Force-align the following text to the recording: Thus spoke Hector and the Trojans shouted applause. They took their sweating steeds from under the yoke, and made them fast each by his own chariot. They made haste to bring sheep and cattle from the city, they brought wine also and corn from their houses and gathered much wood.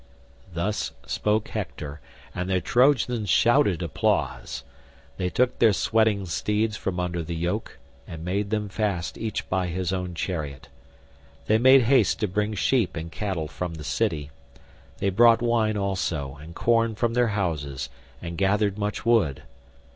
Thus 0.51 0.93
spoke 1.05 1.49
Hector 1.49 1.99
and 2.33 2.49
the 2.49 2.59
Trojans 2.59 3.29
shouted 3.29 3.83
applause. 3.83 4.63
They 5.17 5.29
took 5.29 5.59
their 5.59 5.73
sweating 5.73 6.25
steeds 6.25 6.75
from 6.75 6.99
under 6.99 7.21
the 7.21 7.35
yoke, 7.35 7.77
and 8.07 8.25
made 8.25 8.49
them 8.49 8.67
fast 8.67 9.15
each 9.15 9.47
by 9.47 9.67
his 9.67 9.93
own 9.93 10.15
chariot. 10.15 10.69
They 11.45 11.59
made 11.59 11.83
haste 11.83 12.19
to 12.21 12.27
bring 12.27 12.55
sheep 12.55 12.95
and 12.95 13.11
cattle 13.11 13.47
from 13.47 13.75
the 13.75 13.83
city, 13.83 14.31
they 14.97 15.11
brought 15.11 15.39
wine 15.43 15.77
also 15.77 16.35
and 16.41 16.55
corn 16.55 16.95
from 16.95 17.13
their 17.13 17.27
houses 17.37 17.87
and 18.23 18.39
gathered 18.39 18.79
much 18.79 19.05
wood. 19.05 19.43